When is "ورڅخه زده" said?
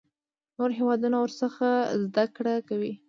1.19-2.25